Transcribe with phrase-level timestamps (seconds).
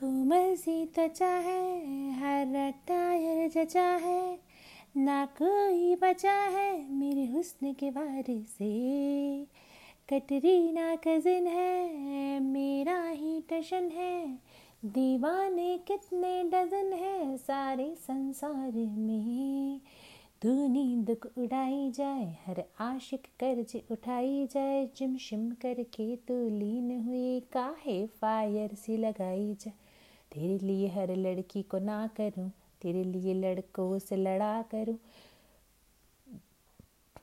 [0.00, 4.38] कोमल सी त्वचा है, हर टायर जचा है,
[4.96, 8.68] ना कोई बचा है मेरे हुस्न के बारे से।
[10.08, 14.26] कटरीना कजिन है, मेरा ही टशन है,
[14.84, 19.80] दीवाने कितने डजन है सारे संसार में।
[20.42, 27.40] तू नींद उड़ाई जाए, हर आशिक कर्ज उठाई जाए जिम शिम करके तू लीन हुई
[27.52, 29.86] काहे फायर सी लगाई जाए।
[30.32, 32.50] तेरे लिए हर लड़की को ना करूँ
[32.82, 34.98] तेरे लिए लड़कों से लड़ा करूँ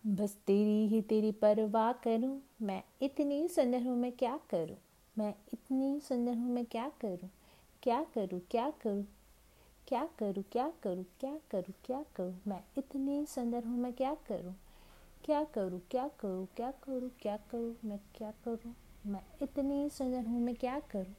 [0.08, 4.78] बस तेरी ही तेरी परवाह करूँ मैं इतनी सुंदर हूँ मैं क्या करूँ
[5.16, 7.30] मैं इतनी सुंदर हूँ मैं क्या करूँ
[7.84, 9.06] क्या करूँ क्या करूँ
[9.88, 14.56] क्या करूँ क्या करूँ क्या करूँ क्या करूँ मैं इतनी सुंदर हूँ मैं क्या करूँ
[15.26, 18.74] क्या करूँ क्या करूँ क्या करूँ क्या करूँ मैं क्या करूँ
[19.08, 21.14] मैं इतनी सुंदर हूँ मैं क्या करूँ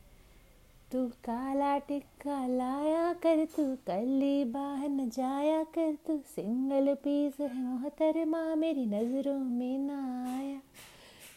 [0.92, 7.62] तू काला टिक्का लाया कर, तू कली बाहर न जाया कर, तू सिंगल पीस है
[7.62, 10.58] मोहतर माँ, मेरी नज़रों में ना आया।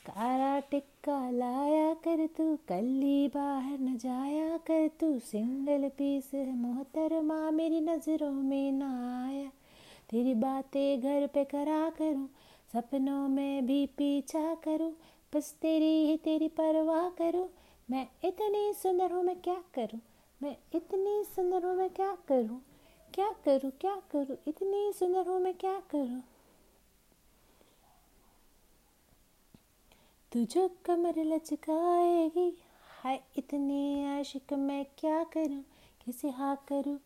[0.05, 7.22] काला टिक्का लाया कर, तू कली बाहर न जाया कर, तू सिंगल पीस है मोहतर
[7.22, 9.50] माँ, मेरी नज़रों में ना आया।
[10.09, 12.30] तेरी बातें घर पे करा करूँ,
[12.73, 14.94] सपनों में भी पीछा करूँ,
[15.36, 17.50] बस तेरी ही तेरी परवाह करूँ
[18.40, 20.00] इतनी सुंदर हूँ मैं, क्या करूँ?
[20.44, 22.62] मैं इतनी सुंदर हूँ मैं, क्या करूँ?
[23.14, 24.38] क्या करूँ क्या करूँ?
[24.48, 26.23] इतनी सुंदर हूँ मैं, क्या करूँ?
[30.32, 32.58] तू जो कमर लचकाएगी,
[33.04, 35.64] हाय इतने आशिक मैं क्या करूँ?
[36.06, 37.00] किसे हाँ करूँ?